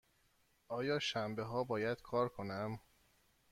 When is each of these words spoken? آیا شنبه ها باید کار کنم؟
آیا 0.67 0.99
شنبه 0.99 1.43
ها 1.43 1.63
باید 1.63 2.01
کار 2.01 2.29
کنم؟ 2.29 2.79